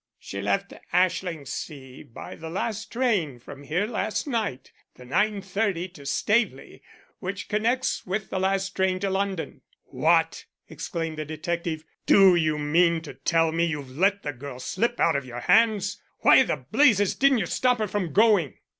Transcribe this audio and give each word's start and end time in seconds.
"She 0.17 0.41
left 0.41 0.73
Ashlingsea 0.91 2.01
by 2.11 2.35
the 2.35 2.49
last 2.49 2.91
train 2.91 3.37
from 3.37 3.61
here 3.61 3.85
last 3.85 4.25
night 4.25 4.71
the 4.95 5.03
9.30 5.03 5.93
to 5.93 6.07
Staveley, 6.07 6.81
which 7.19 7.47
connects 7.47 8.03
with 8.03 8.31
the 8.31 8.39
last 8.39 8.69
train 8.75 8.97
to 9.01 9.11
London." 9.11 9.61
"What!" 9.83 10.45
exclaimed 10.67 11.19
the 11.19 11.25
detective. 11.25 11.83
"Do 12.07 12.33
you 12.33 12.57
mean 12.57 13.01
to 13.03 13.13
tell 13.13 13.51
me 13.51 13.65
you've 13.65 13.95
let 13.95 14.23
the 14.23 14.33
girl 14.33 14.59
slip 14.59 14.99
out 14.99 15.15
of 15.15 15.23
your 15.23 15.41
hands? 15.41 16.01
Why 16.21 16.41
the 16.41 16.65
blazes 16.71 17.13
didn't 17.13 17.37
you 17.37 17.45
stop 17.45 17.77
her 17.77 17.87
from 17.87 18.11
going?" 18.11 18.55